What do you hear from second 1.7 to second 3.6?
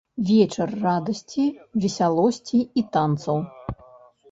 весялосці і танцаў.